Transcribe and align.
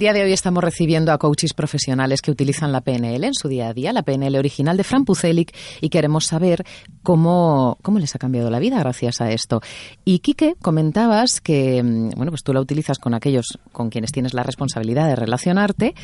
día 0.00 0.12
de 0.12 0.22
hoy 0.22 0.32
estamos 0.32 0.62
recibiendo 0.62 1.10
a 1.10 1.18
coaches 1.18 1.54
profesionales 1.54 2.22
que 2.22 2.30
utilizan 2.30 2.70
la 2.70 2.82
PNL 2.82 3.24
en 3.24 3.34
su 3.34 3.48
día 3.48 3.66
a 3.66 3.74
día, 3.74 3.92
la 3.92 4.04
PNL 4.04 4.36
original 4.36 4.76
de 4.76 4.84
Fran 4.84 5.04
Pucelic, 5.04 5.52
y 5.80 5.88
queremos 5.88 6.26
saber 6.26 6.64
cómo, 7.02 7.78
cómo 7.82 7.98
les 7.98 8.14
ha 8.14 8.20
cambiado 8.20 8.48
la 8.48 8.60
vida 8.60 8.78
gracias 8.78 9.20
a 9.20 9.32
esto. 9.32 9.60
Y 10.04 10.20
Quique, 10.20 10.54
comentabas 10.62 11.40
que 11.40 11.82
mm, 11.82 12.10
bueno, 12.10 12.30
pues 12.30 12.44
tú 12.44 12.52
la 12.52 12.60
utilizas 12.60 13.00
con 13.00 13.12
aquellos 13.12 13.58
con 13.72 13.90
quienes 13.90 14.12
tienes 14.12 14.34
la 14.34 14.44
responsabilidad 14.44 15.08
de 15.08 15.16
relacionarte. 15.16 15.96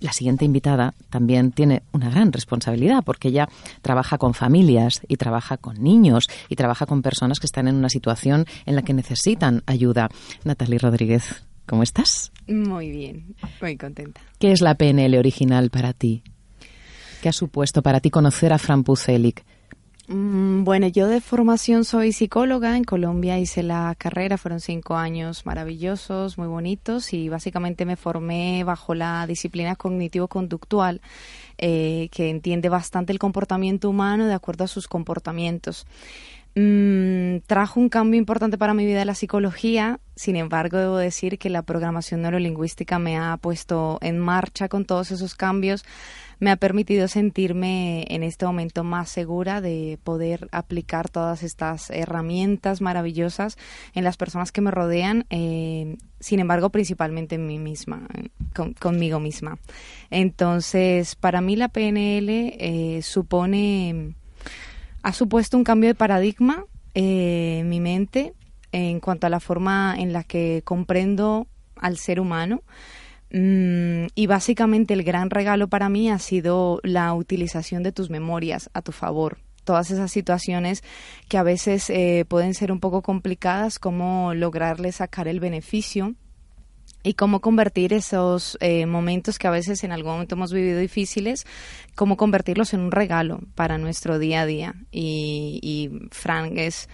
La 0.00 0.12
siguiente 0.12 0.44
invitada 0.44 0.92
también 1.08 1.52
tiene 1.52 1.84
una 1.92 2.10
gran 2.10 2.34
responsabilidad 2.34 3.02
porque 3.02 3.28
ella 3.28 3.48
trabaja 3.80 4.18
con 4.18 4.34
familias 4.34 5.00
y 5.08 5.16
trabaja 5.16 5.56
con 5.56 5.82
niños 5.82 6.26
y 6.50 6.56
trabaja 6.56 6.84
con 6.84 7.00
personas 7.00 7.40
que 7.40 7.46
están 7.46 7.66
en 7.66 7.76
una 7.76 7.88
situación 7.88 8.44
en 8.66 8.76
la 8.76 8.82
que 8.82 8.92
necesitan 8.92 9.62
ayuda. 9.64 10.10
Natalie 10.44 10.78
Rodríguez, 10.78 11.46
¿Cómo 11.66 11.82
estás? 11.82 12.32
Muy 12.46 12.90
bien, 12.90 13.34
muy 13.60 13.76
contenta. 13.76 14.20
¿Qué 14.38 14.52
es 14.52 14.60
la 14.60 14.76
PNL 14.76 15.18
original 15.18 15.70
para 15.70 15.92
ti? 15.92 16.22
¿Qué 17.22 17.28
ha 17.28 17.32
supuesto 17.32 17.82
para 17.82 18.00
ti 18.00 18.10
conocer 18.10 18.52
a 18.52 18.58
Fran 18.58 18.84
Pucelic? 18.84 19.44
Mm, 20.08 20.62
bueno, 20.62 20.86
yo 20.86 21.08
de 21.08 21.20
formación 21.20 21.84
soy 21.84 22.12
psicóloga. 22.12 22.76
En 22.76 22.84
Colombia 22.84 23.38
hice 23.40 23.64
la 23.64 23.92
carrera, 23.98 24.38
fueron 24.38 24.60
cinco 24.60 24.94
años 24.94 25.44
maravillosos, 25.44 26.38
muy 26.38 26.46
bonitos, 26.46 27.12
y 27.12 27.28
básicamente 27.28 27.84
me 27.84 27.96
formé 27.96 28.62
bajo 28.62 28.94
la 28.94 29.26
disciplina 29.26 29.74
cognitivo-conductual, 29.74 31.00
eh, 31.58 32.08
que 32.12 32.30
entiende 32.30 32.68
bastante 32.68 33.12
el 33.12 33.18
comportamiento 33.18 33.90
humano 33.90 34.26
de 34.26 34.34
acuerdo 34.34 34.62
a 34.62 34.68
sus 34.68 34.86
comportamientos. 34.86 35.86
Mm, 36.58 37.40
trajo 37.46 37.78
un 37.78 37.90
cambio 37.90 38.16
importante 38.16 38.56
para 38.56 38.72
mi 38.72 38.86
vida 38.86 39.04
la 39.04 39.14
psicología, 39.14 40.00
sin 40.14 40.36
embargo 40.36 40.78
debo 40.78 40.96
decir 40.96 41.38
que 41.38 41.50
la 41.50 41.60
programación 41.60 42.22
neurolingüística 42.22 42.98
me 42.98 43.18
ha 43.18 43.36
puesto 43.36 43.98
en 44.00 44.18
marcha 44.18 44.66
con 44.70 44.86
todos 44.86 45.10
esos 45.10 45.34
cambios, 45.34 45.84
me 46.40 46.50
ha 46.50 46.56
permitido 46.56 47.08
sentirme 47.08 48.06
en 48.08 48.22
este 48.22 48.46
momento 48.46 48.84
más 48.84 49.10
segura 49.10 49.60
de 49.60 49.98
poder 50.02 50.48
aplicar 50.50 51.10
todas 51.10 51.42
estas 51.42 51.90
herramientas 51.90 52.80
maravillosas 52.80 53.58
en 53.92 54.04
las 54.04 54.16
personas 54.16 54.50
que 54.50 54.62
me 54.62 54.70
rodean, 54.70 55.26
eh, 55.28 55.98
sin 56.20 56.40
embargo 56.40 56.70
principalmente 56.70 57.34
en 57.34 57.46
mí 57.46 57.58
misma, 57.58 58.08
conmigo 58.80 59.20
misma. 59.20 59.58
Entonces, 60.08 61.16
para 61.16 61.42
mí 61.42 61.54
la 61.54 61.68
PNL 61.68 62.56
eh, 62.58 63.00
supone 63.02 64.14
ha 65.06 65.12
supuesto 65.12 65.56
un 65.56 65.62
cambio 65.62 65.88
de 65.88 65.94
paradigma 65.94 66.64
eh, 66.92 67.58
en 67.60 67.68
mi 67.68 67.78
mente 67.78 68.34
en 68.72 68.98
cuanto 68.98 69.28
a 69.28 69.30
la 69.30 69.38
forma 69.38 69.94
en 69.96 70.12
la 70.12 70.24
que 70.24 70.62
comprendo 70.64 71.46
al 71.76 71.96
ser 71.96 72.18
humano. 72.18 72.64
Mm, 73.30 74.06
y 74.16 74.26
básicamente 74.26 74.94
el 74.94 75.04
gran 75.04 75.30
regalo 75.30 75.68
para 75.68 75.88
mí 75.88 76.10
ha 76.10 76.18
sido 76.18 76.80
la 76.82 77.14
utilización 77.14 77.84
de 77.84 77.92
tus 77.92 78.10
memorias 78.10 78.68
a 78.74 78.82
tu 78.82 78.90
favor. 78.90 79.38
Todas 79.62 79.92
esas 79.92 80.10
situaciones 80.10 80.82
que 81.28 81.38
a 81.38 81.44
veces 81.44 81.88
eh, 81.88 82.24
pueden 82.26 82.54
ser 82.54 82.72
un 82.72 82.80
poco 82.80 83.02
complicadas, 83.02 83.78
cómo 83.78 84.34
lograrle 84.34 84.90
sacar 84.90 85.28
el 85.28 85.38
beneficio 85.38 86.16
y 87.06 87.14
cómo 87.14 87.40
convertir 87.40 87.92
esos 87.92 88.58
eh, 88.60 88.84
momentos 88.84 89.38
que 89.38 89.46
a 89.46 89.52
veces 89.52 89.84
en 89.84 89.92
algún 89.92 90.14
momento 90.14 90.34
hemos 90.34 90.52
vivido 90.52 90.80
difíciles, 90.80 91.46
cómo 91.94 92.16
convertirlos 92.16 92.74
en 92.74 92.80
un 92.80 92.90
regalo 92.90 93.38
para 93.54 93.78
nuestro 93.78 94.18
día 94.18 94.40
a 94.40 94.46
día. 94.46 94.74
Y, 94.90 95.60
y 95.62 96.08
Frank 96.10 96.54
es 96.56 96.88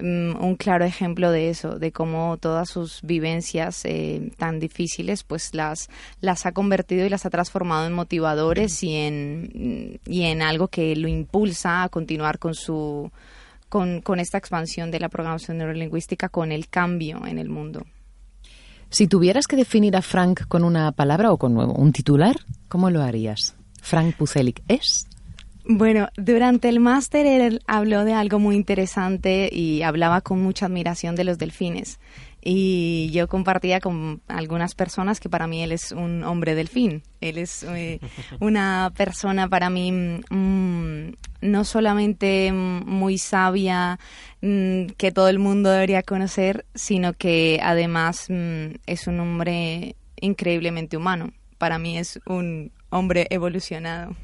mm, 0.00 0.36
un 0.38 0.56
claro 0.56 0.84
ejemplo 0.84 1.30
de 1.30 1.48
eso, 1.48 1.78
de 1.78 1.92
cómo 1.92 2.36
todas 2.36 2.68
sus 2.68 3.00
vivencias 3.00 3.86
eh, 3.86 4.32
tan 4.36 4.60
difíciles, 4.60 5.22
pues 5.22 5.54
las, 5.54 5.88
las 6.20 6.44
ha 6.44 6.52
convertido 6.52 7.06
y 7.06 7.08
las 7.08 7.24
ha 7.24 7.30
transformado 7.30 7.86
en 7.86 7.94
motivadores 7.94 8.82
y 8.82 8.94
en, 8.94 9.98
y 10.04 10.24
en 10.24 10.42
algo 10.42 10.68
que 10.68 10.94
lo 10.94 11.08
impulsa 11.08 11.84
a 11.84 11.88
continuar 11.88 12.38
con 12.38 12.54
su 12.54 13.10
con, 13.70 14.02
con 14.02 14.20
esta 14.20 14.36
expansión 14.36 14.90
de 14.90 15.00
la 15.00 15.08
programación 15.08 15.56
neurolingüística, 15.56 16.28
con 16.28 16.52
el 16.52 16.68
cambio 16.68 17.24
en 17.26 17.38
el 17.38 17.48
mundo. 17.48 17.86
Si 18.94 19.08
tuvieras 19.08 19.48
que 19.48 19.56
definir 19.56 19.96
a 19.96 20.02
Frank 20.02 20.46
con 20.46 20.62
una 20.62 20.92
palabra 20.92 21.32
o 21.32 21.36
con 21.36 21.58
un 21.58 21.92
titular, 21.92 22.36
¿cómo 22.68 22.90
lo 22.90 23.02
harías? 23.02 23.56
Frank 23.82 24.14
Pucelic 24.14 24.62
es. 24.68 25.08
Bueno, 25.64 26.10
durante 26.16 26.68
el 26.68 26.78
máster 26.78 27.26
él 27.26 27.60
habló 27.66 28.04
de 28.04 28.12
algo 28.12 28.38
muy 28.38 28.54
interesante 28.54 29.50
y 29.52 29.82
hablaba 29.82 30.20
con 30.20 30.40
mucha 30.40 30.66
admiración 30.66 31.16
de 31.16 31.24
los 31.24 31.38
delfines. 31.38 31.98
Y 32.46 33.10
yo 33.10 33.26
compartía 33.26 33.80
con 33.80 34.20
algunas 34.28 34.74
personas 34.74 35.18
que 35.18 35.30
para 35.30 35.46
mí 35.46 35.62
él 35.62 35.72
es 35.72 35.92
un 35.92 36.22
hombre 36.24 36.54
delfín. 36.54 37.02
Él 37.22 37.38
es 37.38 37.62
eh, 37.62 38.00
una 38.40 38.92
persona 38.94 39.48
para 39.48 39.70
mí 39.70 39.90
mm, 39.92 41.12
no 41.40 41.64
solamente 41.64 42.52
muy 42.52 43.16
sabia, 43.16 43.98
mm, 44.42 44.88
que 44.98 45.10
todo 45.10 45.28
el 45.28 45.38
mundo 45.38 45.70
debería 45.70 46.02
conocer, 46.02 46.66
sino 46.74 47.14
que 47.14 47.60
además 47.62 48.26
mm, 48.28 48.76
es 48.86 49.06
un 49.06 49.20
hombre 49.20 49.96
increíblemente 50.20 50.98
humano. 50.98 51.32
Para 51.56 51.78
mí 51.78 51.96
es 51.96 52.20
un 52.26 52.72
hombre 52.90 53.26
evolucionado 53.30 54.14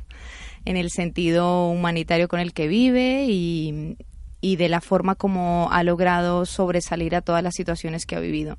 en 0.67 0.77
el 0.77 0.91
sentido 0.91 1.69
humanitario 1.69 2.29
con 2.29 2.39
el 2.39 2.53
que 2.53 2.69
vive 2.69 3.25
y, 3.29 3.97
y 4.41 4.57
de 4.57 4.69
la 4.69 4.81
forma 4.81 5.15
como 5.15 5.69
ha 5.71 5.83
logrado 5.83 6.47
sobresalir 6.47 7.15
a 7.15 7.21
todas 7.21 7.43
las 7.43 7.55
situaciones 7.55 8.07
que 8.07 8.17
ha 8.17 8.21
vivido. 8.21 8.59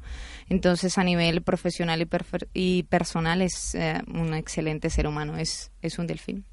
Entonces, 0.49 0.97
a 0.97 1.03
nivel 1.03 1.41
profesional 1.41 2.01
y, 2.01 2.07
y 2.53 2.83
personal, 2.83 3.41
es 3.41 3.75
eh, 3.75 4.01
un 4.07 4.33
excelente 4.33 4.89
ser 4.89 5.07
humano, 5.07 5.37
es, 5.37 5.71
es 5.81 5.97
un 5.99 6.07
delfín. 6.07 6.45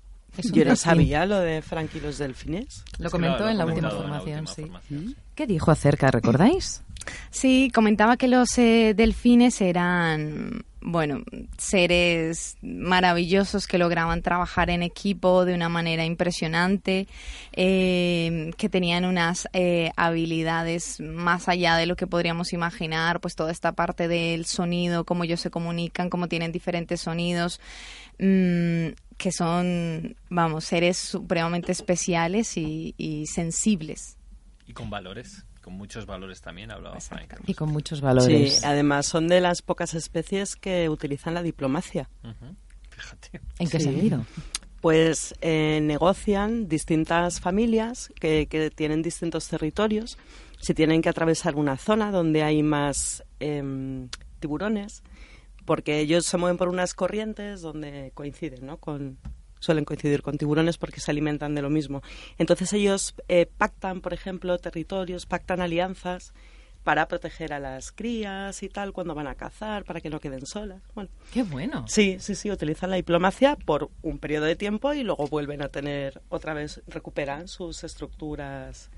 Yo 0.53 0.65
no 0.65 0.77
sabía 0.77 1.27
lo 1.27 1.41
de 1.41 1.62
Frank 1.62 1.91
y 1.94 2.00
los 2.00 2.19
delfines. 2.19 2.84
Lo 2.99 3.11
comentó 3.11 3.49
en, 3.49 3.59
la 3.59 3.67
última 3.67 3.91
formación, 3.91 4.47
sí. 4.47 4.71
¿Qué 5.34 5.47
dijo 5.47 5.71
acerca, 5.71 6.11
recordáis? 6.11 6.83
Sí, 7.31 7.72
comentaba 7.75 8.17
que 8.17 8.28
los 8.28 8.56
eh, 8.59 8.93
delfines 8.94 9.61
eran 9.61 10.65
bueno, 10.81 11.22
seres 11.58 12.56
maravillosos 12.62 13.66
que 13.66 13.78
lograban 13.78 14.22
trabajar 14.22 14.70
en 14.70 14.82
equipo 14.82 15.44
de 15.44 15.54
una 15.54 15.69
manera 15.69 16.04
impresionante, 16.04 17.08
eh, 17.52 18.52
que 18.56 18.69
tenían 18.69 19.04
unas 19.04 19.48
eh, 19.52 19.91
habilidades 19.96 21.00
más 21.00 21.48
allá 21.48 21.76
de 21.76 21.86
lo 21.86 21.96
que 21.96 22.06
podríamos 22.06 22.52
imaginar, 22.52 23.20
pues 23.20 23.34
toda 23.34 23.50
esta 23.50 23.72
parte 23.72 24.08
del 24.08 24.46
sonido, 24.46 25.04
cómo 25.04 25.24
ellos 25.24 25.41
se 25.41 25.50
comunican, 25.50 26.10
cómo 26.10 26.28
tienen 26.28 26.52
diferentes 26.52 27.00
sonidos, 27.00 27.60
mm, 28.19 28.88
que 29.16 29.32
son, 29.32 30.16
vamos, 30.30 30.64
seres 30.64 30.96
supremamente 30.96 31.72
especiales 31.72 32.56
y, 32.56 32.94
y 32.96 33.26
sensibles. 33.26 34.16
Y 34.66 34.72
con 34.75 34.90
valores 34.90 35.44
con 35.69 35.77
muchos 35.77 36.06
valores 36.06 36.41
también, 36.41 36.71
hablaba 36.71 36.99
Frank. 36.99 37.34
Y 37.47 37.53
con 37.53 37.71
muchos 37.71 38.01
valores. 38.01 38.55
Sí, 38.55 38.65
además 38.65 39.05
son 39.05 39.29
de 39.29 39.43
las 39.43 39.61
pocas 39.61 39.93
especies 39.93 40.56
que 40.56 40.89
utilizan 40.89 41.34
la 41.34 41.43
diplomacia. 41.43 42.09
Fíjate. 42.89 43.43
¿En 43.59 43.69
qué 43.69 43.79
sentido? 43.79 44.25
Pues 44.81 45.34
eh, 45.43 45.81
negocian 45.83 46.69
distintas 46.69 47.41
familias 47.41 48.11
que, 48.19 48.47
que, 48.47 48.71
tienen 48.71 49.03
distintos 49.03 49.47
territorios. 49.49 50.17
Si 50.59 50.73
tienen 50.73 51.03
que 51.03 51.11
atravesar 51.11 51.56
una 51.56 51.77
zona 51.77 52.12
donde 52.12 52.43
hay 52.43 52.62
más 52.62 53.23
em, 53.39 54.09
tiburones, 54.41 55.03
porque 55.67 56.00
ellos 56.00 56.25
se 56.25 56.39
mueven 56.39 56.56
por 56.56 56.69
unas 56.69 56.95
corrientes 56.95 57.61
donde 57.61 58.11
coinciden 58.15 58.65
¿no? 58.65 58.79
con, 58.79 59.19
suelen 59.60 59.84
coincidir 59.84 60.22
con 60.22 60.38
tiburones 60.38 60.78
porque 60.78 61.00
se 61.00 61.10
alimentan 61.10 61.54
de 61.54 61.62
lo 61.62 61.70
mismo. 61.70 62.02
Entonces 62.38 62.72
ellos 62.72 63.14
eh, 63.28 63.46
pactan, 63.46 64.00
por 64.00 64.14
ejemplo, 64.14 64.58
territorios, 64.58 65.26
pactan 65.26 65.60
alianzas 65.60 66.32
para 66.84 67.06
proteger 67.06 67.52
a 67.52 67.60
las 67.60 67.92
crías 67.92 68.62
y 68.62 68.69
tal 68.70 68.92
cuando 68.92 69.14
van 69.14 69.26
a 69.26 69.34
cazar, 69.34 69.84
para 69.84 70.00
que 70.00 70.08
no 70.08 70.20
queden 70.20 70.46
solas. 70.46 70.80
Bueno, 70.94 71.10
Qué 71.32 71.42
bueno. 71.42 71.84
Sí, 71.86 72.16
sí, 72.19 72.34
sí, 72.34 72.50
utilizan 72.50 72.88
la 72.88 72.96
diplomacia 72.96 73.56
por 73.56 73.90
un 74.02 74.19
periodo 74.19 74.46
de 74.46 74.56
tiempo 74.56 74.94
y 74.94 75.02
luego 75.02 75.26
vuelven 75.26 75.62
a 75.62 75.69
tener, 75.69 76.22
otra 76.31 76.54
vez 76.54 76.81
recuperan 76.87 77.46
sus 77.46 77.84
estructuras 77.84 78.90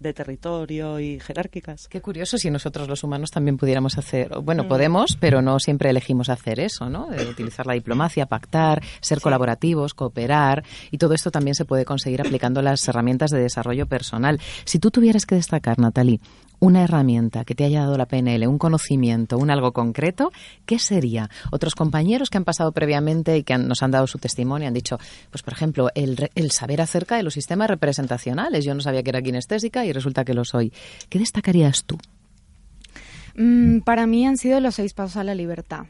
de 0.00 0.12
territorio 0.12 1.00
y 1.00 1.20
jerárquicas. 1.20 1.88
Qué 1.88 2.00
curioso 2.00 2.38
si 2.38 2.50
nosotros 2.50 2.88
los 2.88 3.02
humanos 3.04 3.30
también 3.30 3.56
pudiéramos 3.56 3.98
hacer, 3.98 4.30
bueno, 4.42 4.64
mm. 4.64 4.68
podemos, 4.68 5.16
pero 5.18 5.42
no 5.42 5.58
siempre 5.58 5.90
elegimos 5.90 6.28
hacer 6.28 6.60
eso, 6.60 6.88
¿no? 6.88 7.06
De 7.08 7.26
utilizar 7.26 7.66
la 7.66 7.74
diplomacia, 7.74 8.26
pactar, 8.26 8.82
ser 9.00 9.20
colaborativos, 9.20 9.94
cooperar, 9.94 10.64
y 10.90 10.98
todo 10.98 11.14
esto 11.14 11.30
también 11.30 11.54
se 11.54 11.64
puede 11.64 11.84
conseguir 11.84 12.20
aplicando 12.20 12.62
las 12.62 12.86
herramientas 12.88 13.30
de 13.30 13.40
desarrollo 13.40 13.86
personal. 13.86 14.40
Si 14.64 14.78
tú 14.78 14.90
tuvieras 14.90 15.26
que 15.26 15.34
destacar, 15.34 15.78
Natalie, 15.78 16.20
una 16.60 16.82
herramienta 16.82 17.44
que 17.44 17.54
te 17.54 17.64
haya 17.64 17.80
dado 17.80 17.96
la 17.96 18.06
PNL, 18.06 18.46
un 18.46 18.58
conocimiento, 18.58 19.38
un 19.38 19.50
algo 19.50 19.72
concreto, 19.72 20.32
¿qué 20.66 20.78
sería? 20.78 21.30
Otros 21.50 21.74
compañeros 21.74 22.30
que 22.30 22.38
han 22.38 22.44
pasado 22.44 22.72
previamente 22.72 23.36
y 23.36 23.42
que 23.44 23.56
nos 23.58 23.82
han 23.82 23.90
dado 23.90 24.06
su 24.06 24.18
testimonio 24.18 24.68
han 24.68 24.74
dicho, 24.74 24.98
pues 25.30 25.42
por 25.42 25.52
ejemplo, 25.52 25.88
el, 25.94 26.30
el, 26.34 26.50
saber 26.50 26.80
acerca 26.80 27.16
de 27.16 27.22
los 27.22 27.34
sistemas 27.34 27.68
representacionales. 27.68 28.64
Yo 28.64 28.74
no 28.74 28.80
sabía 28.80 29.02
que 29.02 29.10
era 29.10 29.22
kinestésica 29.22 29.84
y 29.88 29.92
resulta 29.92 30.24
que 30.24 30.34
lo 30.34 30.44
soy. 30.44 30.72
¿Qué 31.08 31.18
destacarías 31.18 31.84
tú? 31.84 31.98
Mm, 33.36 33.80
para 33.80 34.06
mí 34.06 34.26
han 34.26 34.36
sido 34.36 34.58
los 34.60 34.74
seis 34.74 34.94
pasos 34.94 35.16
a 35.16 35.24
la 35.24 35.34
libertad. 35.34 35.86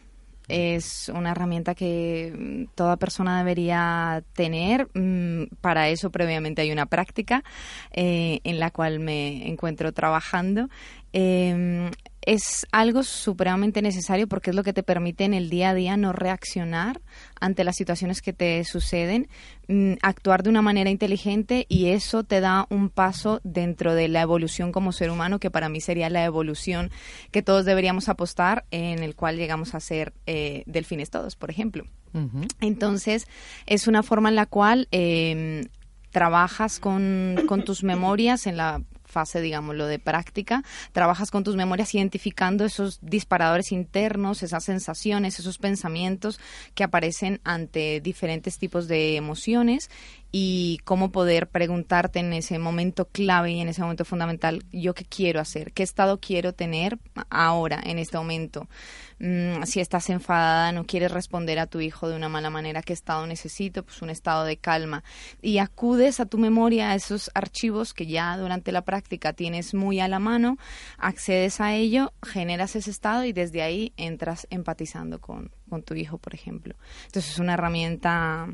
es 0.48 1.10
una 1.14 1.32
herramienta 1.32 1.74
que 1.74 2.32
mm, 2.34 2.74
toda 2.74 2.96
persona 2.96 3.38
debería 3.38 4.22
tener. 4.32 4.88
Mm, 4.94 5.44
para 5.60 5.88
eso 5.90 6.10
previamente 6.10 6.62
hay 6.62 6.72
una 6.72 6.86
práctica 6.86 7.44
eh, 7.92 8.40
en 8.44 8.58
la 8.58 8.70
cual 8.70 8.98
me 9.00 9.48
encuentro 9.48 9.92
trabajando. 9.92 10.68
Em, 11.12 11.90
es 12.28 12.66
algo 12.72 13.04
supremamente 13.04 13.80
necesario 13.80 14.28
porque 14.28 14.50
es 14.50 14.56
lo 14.56 14.62
que 14.62 14.74
te 14.74 14.82
permite 14.82 15.24
en 15.24 15.32
el 15.32 15.48
día 15.48 15.70
a 15.70 15.74
día 15.74 15.96
no 15.96 16.12
reaccionar 16.12 17.00
ante 17.40 17.64
las 17.64 17.76
situaciones 17.76 18.20
que 18.20 18.34
te 18.34 18.62
suceden, 18.64 19.28
mm, 19.66 19.94
actuar 20.02 20.42
de 20.42 20.50
una 20.50 20.60
manera 20.60 20.90
inteligente 20.90 21.64
y 21.70 21.86
eso 21.86 22.24
te 22.24 22.40
da 22.40 22.66
un 22.68 22.90
paso 22.90 23.40
dentro 23.44 23.94
de 23.94 24.08
la 24.08 24.20
evolución 24.20 24.72
como 24.72 24.92
ser 24.92 25.10
humano, 25.10 25.38
que 25.38 25.50
para 25.50 25.70
mí 25.70 25.80
sería 25.80 26.10
la 26.10 26.22
evolución 26.24 26.90
que 27.30 27.42
todos 27.42 27.64
deberíamos 27.64 28.10
apostar, 28.10 28.66
en 28.70 29.02
el 29.02 29.14
cual 29.14 29.38
llegamos 29.38 29.74
a 29.74 29.80
ser 29.80 30.12
eh, 30.26 30.64
delfines 30.66 31.08
todos, 31.08 31.34
por 31.34 31.50
ejemplo. 31.50 31.84
Entonces, 32.60 33.26
es 33.66 33.86
una 33.86 34.02
forma 34.02 34.28
en 34.28 34.34
la 34.34 34.46
cual 34.46 34.88
em, 34.90 35.68
trabajas 36.10 36.80
con, 36.80 37.36
con, 37.46 37.64
tus 37.64 37.84
memorias 37.84 38.46
en 38.46 38.56
la 38.56 38.82
fase, 39.08 39.40
digámoslo, 39.40 39.86
de 39.86 39.98
práctica, 39.98 40.62
trabajas 40.92 41.30
con 41.30 41.42
tus 41.42 41.56
memorias 41.56 41.94
identificando 41.94 42.64
esos 42.64 42.98
disparadores 43.02 43.72
internos, 43.72 44.42
esas 44.42 44.64
sensaciones, 44.64 45.38
esos 45.38 45.58
pensamientos 45.58 46.38
que 46.74 46.84
aparecen 46.84 47.40
ante 47.44 48.00
diferentes 48.00 48.58
tipos 48.58 48.86
de 48.86 49.16
emociones 49.16 49.90
y 50.30 50.78
cómo 50.84 51.10
poder 51.10 51.48
preguntarte 51.48 52.18
en 52.18 52.32
ese 52.34 52.58
momento 52.58 53.06
clave 53.06 53.52
y 53.52 53.60
en 53.60 53.68
ese 53.68 53.80
momento 53.80 54.04
fundamental, 54.04 54.62
yo 54.70 54.94
qué 54.94 55.04
quiero 55.04 55.40
hacer, 55.40 55.72
qué 55.72 55.82
estado 55.82 56.20
quiero 56.20 56.52
tener 56.52 56.98
ahora, 57.30 57.80
en 57.82 57.98
este 57.98 58.18
momento. 58.18 58.68
Mm, 59.20 59.62
si 59.64 59.80
estás 59.80 60.10
enfadada, 60.10 60.70
no 60.72 60.84
quieres 60.84 61.10
responder 61.12 61.58
a 61.58 61.66
tu 61.66 61.80
hijo 61.80 62.08
de 62.08 62.16
una 62.16 62.28
mala 62.28 62.50
manera, 62.50 62.82
¿qué 62.82 62.92
estado 62.92 63.26
necesito? 63.26 63.82
Pues 63.82 64.02
un 64.02 64.10
estado 64.10 64.44
de 64.44 64.58
calma. 64.58 65.02
Y 65.40 65.58
acudes 65.58 66.20
a 66.20 66.26
tu 66.26 66.36
memoria, 66.36 66.90
a 66.90 66.94
esos 66.94 67.30
archivos 67.34 67.94
que 67.94 68.06
ya 68.06 68.36
durante 68.36 68.70
la 68.70 68.82
práctica 68.82 69.32
tienes 69.32 69.72
muy 69.72 69.98
a 69.98 70.08
la 70.08 70.18
mano, 70.18 70.58
accedes 70.98 71.60
a 71.60 71.74
ello, 71.74 72.12
generas 72.22 72.76
ese 72.76 72.90
estado 72.90 73.24
y 73.24 73.32
desde 73.32 73.62
ahí 73.62 73.92
entras 73.96 74.46
empatizando 74.50 75.20
con, 75.20 75.50
con 75.70 75.82
tu 75.82 75.94
hijo, 75.94 76.18
por 76.18 76.34
ejemplo. 76.34 76.74
Entonces 77.06 77.32
es 77.32 77.38
una 77.38 77.54
herramienta 77.54 78.48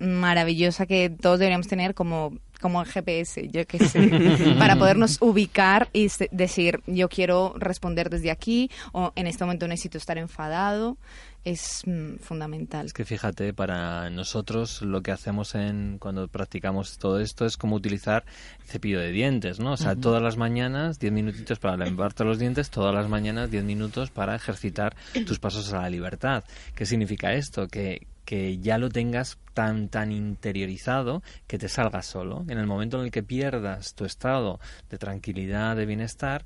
maravillosa 0.00 0.86
que 0.86 1.10
todos 1.10 1.38
deberíamos 1.38 1.68
tener 1.68 1.94
como 1.94 2.34
como 2.60 2.80
el 2.80 2.88
GPS, 2.88 3.48
yo 3.48 3.66
qué 3.66 3.78
sé, 3.78 4.10
para 4.58 4.76
podernos 4.76 5.18
ubicar 5.20 5.88
y 5.92 6.08
decir, 6.30 6.80
yo 6.86 7.08
quiero 7.08 7.54
responder 7.56 8.10
desde 8.10 8.30
aquí 8.30 8.70
o 8.92 9.12
en 9.16 9.26
este 9.26 9.44
momento 9.44 9.68
necesito 9.68 9.98
estar 9.98 10.18
enfadado, 10.18 10.96
es 11.46 11.82
mm, 11.86 12.16
fundamental. 12.16 12.86
Es 12.86 12.92
que 12.92 13.04
fíjate, 13.04 13.54
para 13.54 14.10
nosotros 14.10 14.82
lo 14.82 15.00
que 15.02 15.12
hacemos 15.12 15.54
en 15.54 15.98
cuando 15.98 16.26
practicamos 16.26 16.98
todo 16.98 17.20
esto 17.20 17.46
es 17.46 17.56
como 17.56 17.76
utilizar 17.76 18.24
cepillo 18.64 18.98
de 18.98 19.12
dientes, 19.12 19.60
¿no? 19.60 19.72
O 19.72 19.76
sea, 19.76 19.94
todas 19.94 20.20
las 20.20 20.36
mañanas 20.36 20.98
10 20.98 21.12
minutitos 21.12 21.60
para 21.60 21.76
lavarte 21.76 22.24
los 22.24 22.40
dientes, 22.40 22.68
todas 22.68 22.92
las 22.92 23.08
mañanas 23.08 23.48
10 23.50 23.62
minutos 23.62 24.10
para 24.10 24.34
ejercitar 24.34 24.96
tus 25.24 25.38
pasos 25.38 25.72
a 25.72 25.82
la 25.82 25.90
libertad. 25.90 26.42
¿Qué 26.74 26.84
significa 26.84 27.32
esto? 27.32 27.68
Que, 27.68 28.08
que 28.24 28.58
ya 28.58 28.76
lo 28.76 28.88
tengas 28.88 29.38
tan 29.54 29.88
tan 29.88 30.10
interiorizado 30.10 31.22
que 31.46 31.58
te 31.58 31.68
salga 31.68 32.02
solo. 32.02 32.44
En 32.48 32.58
el 32.58 32.66
momento 32.66 32.98
en 32.98 33.04
el 33.04 33.10
que 33.10 33.22
pierdas 33.22 33.94
tu 33.94 34.04
estado 34.04 34.60
de 34.88 34.98
tranquilidad, 34.98 35.76
de 35.76 35.86
bienestar, 35.86 36.44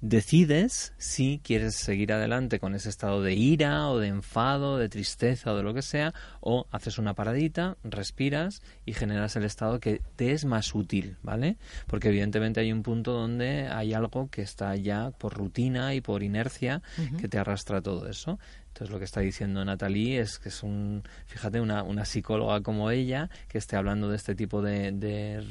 decides 0.00 0.92
si 0.98 1.40
quieres 1.42 1.74
seguir 1.74 2.12
adelante 2.12 2.60
con 2.60 2.74
ese 2.74 2.88
estado 2.88 3.22
de 3.22 3.34
ira 3.34 3.88
o 3.88 3.98
de 3.98 4.08
enfado, 4.08 4.78
de 4.78 4.88
tristeza 4.88 5.52
o 5.52 5.56
de 5.56 5.62
lo 5.62 5.74
que 5.74 5.82
sea, 5.82 6.12
o 6.40 6.66
haces 6.70 6.98
una 6.98 7.14
paradita, 7.14 7.76
respiras 7.82 8.62
y 8.84 8.92
generas 8.92 9.36
el 9.36 9.44
estado 9.44 9.80
que 9.80 10.02
te 10.16 10.32
es 10.32 10.44
más 10.44 10.74
útil, 10.74 11.16
¿vale? 11.22 11.56
Porque 11.86 12.08
evidentemente 12.08 12.60
hay 12.60 12.72
un 12.72 12.82
punto 12.82 13.12
donde 13.12 13.68
hay 13.68 13.94
algo 13.94 14.28
que 14.30 14.42
está 14.42 14.76
ya 14.76 15.10
por 15.10 15.34
rutina 15.34 15.94
y 15.94 16.00
por 16.00 16.22
inercia 16.22 16.82
que 17.18 17.28
te 17.28 17.38
arrastra 17.38 17.80
todo 17.80 18.08
eso. 18.08 18.38
Entonces 18.76 18.92
lo 18.92 18.98
que 18.98 19.06
está 19.06 19.20
diciendo 19.20 19.64
Natalie 19.64 20.20
es 20.20 20.38
que 20.38 20.50
es 20.50 20.62
un, 20.62 21.02
fíjate, 21.24 21.62
una, 21.62 21.82
una 21.82 22.04
psicóloga 22.04 22.60
como 22.60 22.90
ella 22.90 23.30
que 23.48 23.56
esté 23.56 23.74
hablando 23.74 24.10
de 24.10 24.16
este 24.16 24.34
tipo 24.34 24.60
de, 24.60 25.42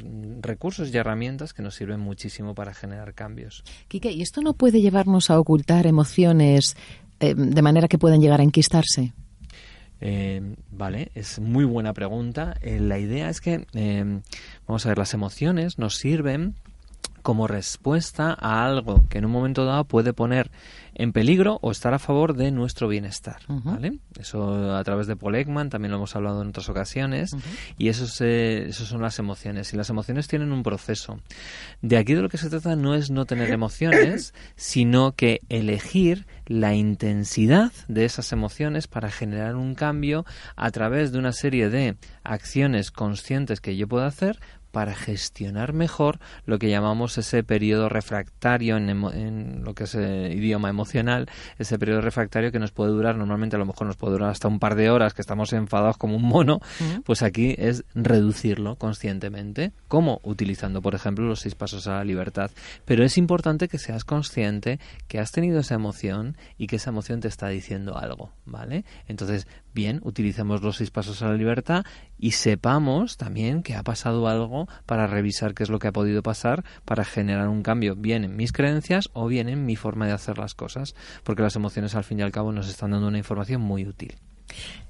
recursos 0.41 0.93
y 0.93 0.97
herramientas 0.97 1.51
que 1.51 1.63
nos 1.63 1.73
sirven 1.73 1.99
muchísimo 1.99 2.53
para 2.53 2.75
generar 2.75 3.15
cambios. 3.15 3.63
Quique, 3.87 4.11
¿y 4.11 4.21
esto 4.21 4.41
no 4.41 4.53
puede 4.53 4.79
llevarnos 4.79 5.31
a 5.31 5.39
ocultar 5.39 5.87
emociones 5.87 6.77
eh, 7.19 7.33
de 7.33 7.61
manera 7.63 7.87
que 7.87 7.97
puedan 7.97 8.21
llegar 8.21 8.41
a 8.41 8.43
enquistarse? 8.43 9.13
Eh, 10.01 10.55
vale, 10.69 11.11
es 11.15 11.39
muy 11.39 11.65
buena 11.65 11.93
pregunta. 11.93 12.55
Eh, 12.61 12.79
la 12.79 12.99
idea 12.99 13.31
es 13.31 13.41
que, 13.41 13.65
vamos 14.67 14.85
a 14.85 14.89
ver, 14.89 14.99
las 14.99 15.15
emociones 15.15 15.79
nos 15.79 15.95
sirven 15.95 16.53
como 17.21 17.47
respuesta 17.47 18.37
a 18.39 18.65
algo 18.65 19.03
que 19.09 19.17
en 19.17 19.25
un 19.25 19.31
momento 19.31 19.65
dado 19.65 19.85
puede 19.85 20.13
poner 20.13 20.51
en 20.95 21.11
peligro 21.11 21.59
o 21.61 21.71
estar 21.71 21.93
a 21.93 21.99
favor 21.99 22.35
de 22.35 22.51
nuestro 22.51 22.87
bienestar. 22.87 23.39
¿vale? 23.47 23.99
Eso 24.19 24.75
a 24.75 24.83
través 24.83 25.07
de 25.07 25.15
Paul 25.15 25.35
Ekman 25.35 25.69
también 25.69 25.91
lo 25.91 25.97
hemos 25.97 26.15
hablado 26.15 26.41
en 26.41 26.49
otras 26.49 26.69
ocasiones 26.69 27.35
y 27.77 27.89
eso, 27.89 28.05
eso 28.23 28.85
son 28.85 29.01
las 29.01 29.19
emociones. 29.19 29.73
Y 29.73 29.77
las 29.77 29.89
emociones 29.89 30.27
tienen 30.27 30.51
un 30.51 30.63
proceso. 30.63 31.19
De 31.81 31.97
aquí 31.97 32.13
de 32.13 32.21
lo 32.21 32.29
que 32.29 32.37
se 32.37 32.49
trata 32.49 32.75
no 32.75 32.95
es 32.95 33.11
no 33.11 33.25
tener 33.25 33.49
emociones, 33.51 34.33
sino 34.55 35.13
que 35.13 35.41
elegir 35.49 36.25
la 36.45 36.75
intensidad 36.75 37.71
de 37.87 38.05
esas 38.05 38.31
emociones 38.31 38.87
para 38.87 39.11
generar 39.11 39.55
un 39.55 39.75
cambio 39.75 40.25
a 40.55 40.71
través 40.71 41.11
de 41.11 41.19
una 41.19 41.31
serie 41.31 41.69
de 41.69 41.97
acciones 42.23 42.91
conscientes 42.91 43.59
que 43.61 43.75
yo 43.75 43.87
puedo 43.87 44.05
hacer 44.05 44.39
para 44.75 44.93
gestionar 44.93 45.71
mejor 45.71 46.19
lo 46.45 46.59
que 46.59 46.69
llamamos 46.69 47.17
ese 47.17 47.45
periodo 47.45 47.87
refractario 47.87 48.75
en, 48.75 49.63
lo 49.63 49.73
que 49.73 49.85
es 49.85 49.95
el 49.95 50.33
idioma 50.33 50.69
emocional, 50.69 51.29
ese 51.57 51.79
periodo 51.79 52.01
refractario 52.01 52.51
que 52.51 52.59
nos 52.59 52.73
puede 52.73 52.91
durar, 52.91 53.15
normalmente 53.15 53.55
a 53.55 53.59
lo 53.59 53.65
mejor 53.65 53.87
nos 53.87 53.95
puede 53.95 54.15
durar 54.15 54.31
hasta 54.31 54.49
un 54.49 54.59
par 54.59 54.75
de 54.75 54.89
horas, 54.89 55.13
que 55.13 55.21
estamos 55.21 55.53
enfadados 55.53 55.95
como 55.95 56.17
un 56.17 56.23
mono, 56.23 56.59
pues 57.05 57.23
aquí 57.23 57.55
es 57.57 57.85
reducirlo 57.93 58.75
conscientemente. 58.75 59.71
¿Cómo? 59.87 60.19
Utilizando, 60.23 60.81
por 60.81 60.93
ejemplo, 60.93 61.23
los 61.25 61.39
seis 61.39 61.55
pasos 61.55 61.87
a 61.87 61.93
la 61.93 62.03
libertad. 62.03 62.51
Pero 62.83 63.05
es 63.05 63.17
importante 63.17 63.69
que 63.69 63.77
seas 63.77 64.03
consciente 64.03 64.81
que 65.07 65.19
has 65.19 65.31
tenido 65.31 65.61
esa 65.61 65.75
emoción 65.75 66.35
y 66.57 66.67
que 66.67 66.75
esa 66.75 66.89
emoción 66.89 67.21
te 67.21 67.29
está 67.29 67.47
diciendo 67.47 67.97
algo, 67.97 68.31
¿vale? 68.43 68.83
Entonces, 69.07 69.47
bien, 69.73 70.01
utilicemos 70.03 70.61
los 70.61 70.75
seis 70.75 70.91
pasos 70.91 71.21
a 71.21 71.29
la 71.29 71.35
libertad 71.35 71.85
y 72.17 72.31
sepamos 72.31 73.17
también 73.17 73.63
que 73.63 73.75
ha 73.75 73.83
pasado 73.83 74.27
algo 74.27 74.67
para 74.85 75.07
revisar 75.07 75.53
qué 75.53 75.63
es 75.63 75.69
lo 75.69 75.79
que 75.79 75.87
ha 75.87 75.93
podido 75.93 76.23
pasar 76.23 76.63
para 76.85 77.05
generar 77.05 77.47
un 77.47 77.63
cambio 77.63 77.95
bien 77.95 78.23
en 78.23 78.35
mis 78.35 78.51
creencias 78.51 79.09
o 79.13 79.27
bien 79.27 79.49
en 79.49 79.65
mi 79.65 79.75
forma 79.75 80.07
de 80.07 80.13
hacer 80.13 80.37
las 80.37 80.53
cosas, 80.53 80.95
porque 81.23 81.43
las 81.43 81.55
emociones 81.55 81.95
al 81.95 82.03
fin 82.03 82.19
y 82.19 82.23
al 82.23 82.31
cabo 82.31 82.51
nos 82.51 82.69
están 82.69 82.91
dando 82.91 83.07
una 83.07 83.17
información 83.17 83.61
muy 83.61 83.85
útil. 83.85 84.15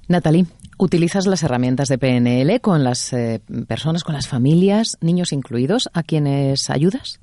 Natalie, 0.08 0.46
¿utilizas 0.78 1.26
las 1.26 1.42
herramientas 1.42 1.88
de 1.88 1.98
PNL 1.98 2.62
con 2.62 2.84
las 2.84 3.12
eh, 3.14 3.42
personas, 3.68 4.04
con 4.04 4.14
las 4.14 4.28
familias, 4.28 4.98
niños 5.02 5.34
incluidos, 5.34 5.90
a 5.94 6.04
quienes 6.04 6.70
ayudas? 6.70 7.20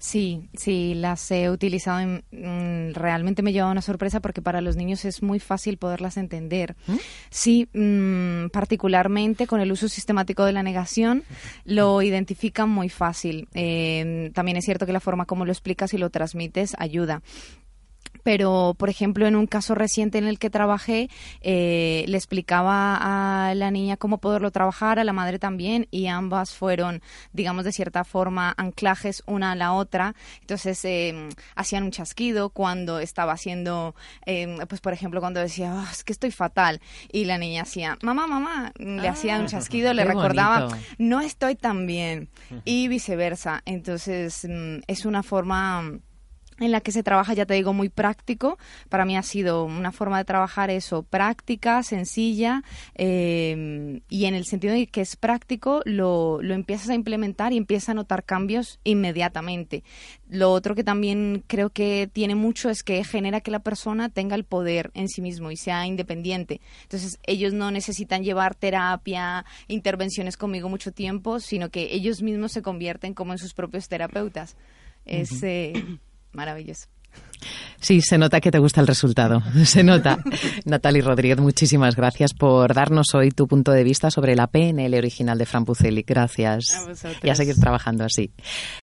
Sí, 0.00 0.48
sí, 0.54 0.94
las 0.94 1.30
he 1.30 1.50
utilizado. 1.50 2.00
En, 2.00 2.24
mm, 2.30 2.94
realmente 2.94 3.42
me 3.42 3.52
lleva 3.52 3.70
una 3.70 3.82
sorpresa 3.82 4.20
porque 4.20 4.40
para 4.40 4.62
los 4.62 4.74
niños 4.74 5.04
es 5.04 5.22
muy 5.22 5.38
fácil 5.40 5.76
poderlas 5.76 6.16
entender. 6.16 6.74
¿Mm? 6.86 6.96
Sí, 7.28 7.68
mm, 7.74 8.48
particularmente 8.48 9.46
con 9.46 9.60
el 9.60 9.70
uso 9.70 9.88
sistemático 9.88 10.46
de 10.46 10.52
la 10.52 10.62
negación, 10.62 11.22
lo 11.66 12.00
identifican 12.00 12.70
muy 12.70 12.88
fácil. 12.88 13.46
Eh, 13.52 14.30
también 14.32 14.56
es 14.56 14.64
cierto 14.64 14.86
que 14.86 14.94
la 14.94 15.00
forma 15.00 15.26
como 15.26 15.44
lo 15.44 15.52
explicas 15.52 15.92
y 15.92 15.98
lo 15.98 16.08
transmites 16.08 16.74
ayuda 16.78 17.22
pero 18.22 18.74
por 18.78 18.88
ejemplo 18.88 19.26
en 19.26 19.36
un 19.36 19.46
caso 19.46 19.74
reciente 19.74 20.18
en 20.18 20.26
el 20.26 20.38
que 20.38 20.50
trabajé 20.50 21.08
eh, 21.40 22.04
le 22.06 22.16
explicaba 22.16 22.98
a 23.48 23.54
la 23.54 23.70
niña 23.70 23.96
cómo 23.96 24.18
poderlo 24.18 24.50
trabajar 24.50 24.98
a 24.98 25.04
la 25.04 25.12
madre 25.12 25.38
también 25.38 25.86
y 25.90 26.06
ambas 26.06 26.54
fueron 26.54 27.02
digamos 27.32 27.64
de 27.64 27.72
cierta 27.72 28.04
forma 28.04 28.54
anclajes 28.56 29.22
una 29.26 29.52
a 29.52 29.54
la 29.54 29.72
otra. 29.72 30.14
Entonces 30.40 30.84
eh, 30.84 31.28
hacían 31.54 31.84
un 31.84 31.90
chasquido 31.90 32.50
cuando 32.50 33.00
estaba 33.00 33.32
haciendo 33.32 33.94
eh, 34.26 34.56
pues 34.68 34.80
por 34.80 34.92
ejemplo 34.92 35.20
cuando 35.20 35.40
decía 35.40 35.74
oh, 35.74 35.90
es 35.90 36.04
que 36.04 36.12
estoy 36.12 36.30
fatal 36.30 36.80
y 37.12 37.24
la 37.24 37.38
niña 37.38 37.62
hacía 37.62 37.98
mamá 38.02 38.26
mamá 38.26 38.72
le 38.76 39.08
hacía 39.08 39.36
un 39.36 39.44
ah, 39.44 39.48
chasquido 39.48 39.92
le 39.92 40.04
recordaba 40.04 40.68
no 40.98 41.20
estoy 41.20 41.54
tan 41.54 41.86
bien 41.86 42.28
y 42.64 42.88
viceversa. 42.88 43.62
Entonces 43.64 44.46
mm, 44.48 44.80
es 44.86 45.04
una 45.04 45.22
forma 45.22 46.00
en 46.60 46.70
la 46.70 46.80
que 46.80 46.92
se 46.92 47.02
trabaja, 47.02 47.34
ya 47.34 47.46
te 47.46 47.54
digo, 47.54 47.72
muy 47.72 47.88
práctico. 47.88 48.58
Para 48.88 49.04
mí 49.04 49.16
ha 49.16 49.22
sido 49.22 49.64
una 49.64 49.92
forma 49.92 50.18
de 50.18 50.24
trabajar 50.24 50.70
eso, 50.70 51.02
práctica, 51.02 51.82
sencilla, 51.82 52.62
eh, 52.94 54.00
y 54.08 54.24
en 54.26 54.34
el 54.34 54.44
sentido 54.44 54.74
de 54.74 54.86
que 54.86 55.00
es 55.00 55.16
práctico, 55.16 55.82
lo, 55.84 56.40
lo 56.42 56.54
empiezas 56.54 56.90
a 56.90 56.94
implementar 56.94 57.52
y 57.52 57.56
empiezas 57.56 57.90
a 57.90 57.94
notar 57.94 58.24
cambios 58.24 58.78
inmediatamente. 58.84 59.82
Lo 60.28 60.52
otro 60.52 60.74
que 60.74 60.84
también 60.84 61.42
creo 61.46 61.70
que 61.70 62.08
tiene 62.12 62.34
mucho 62.34 62.70
es 62.70 62.82
que 62.82 63.02
genera 63.04 63.40
que 63.40 63.50
la 63.50 63.58
persona 63.58 64.08
tenga 64.08 64.36
el 64.36 64.44
poder 64.44 64.90
en 64.94 65.08
sí 65.08 65.22
mismo 65.22 65.50
y 65.50 65.56
sea 65.56 65.86
independiente. 65.86 66.60
Entonces, 66.82 67.18
ellos 67.26 67.52
no 67.52 67.70
necesitan 67.70 68.22
llevar 68.22 68.54
terapia, 68.54 69.44
intervenciones 69.66 70.36
conmigo 70.36 70.68
mucho 70.68 70.92
tiempo, 70.92 71.40
sino 71.40 71.70
que 71.70 71.94
ellos 71.94 72.22
mismos 72.22 72.52
se 72.52 72.62
convierten 72.62 73.14
como 73.14 73.32
en 73.32 73.38
sus 73.38 73.54
propios 73.54 73.88
terapeutas. 73.88 74.56
Es, 75.04 75.42
maravilloso. 76.32 76.86
Sí, 77.80 78.02
se 78.02 78.18
nota 78.18 78.40
que 78.40 78.50
te 78.50 78.58
gusta 78.58 78.82
el 78.82 78.86
resultado. 78.86 79.42
Se 79.64 79.82
nota. 79.82 80.18
Natalie 80.66 81.00
Rodríguez, 81.00 81.38
muchísimas 81.38 81.96
gracias 81.96 82.34
por 82.34 82.74
darnos 82.74 83.14
hoy 83.14 83.30
tu 83.30 83.48
punto 83.48 83.72
de 83.72 83.82
vista 83.84 84.10
sobre 84.10 84.36
la 84.36 84.48
PNL 84.48 84.94
original 84.98 85.38
de 85.38 85.46
Fran 85.46 85.64
Puceli. 85.64 86.04
Gracias. 86.06 86.64
A. 87.04 87.26
Y 87.26 87.30
a 87.30 87.34
seguir 87.34 87.56
trabajando 87.56 88.04
así. 88.04 88.32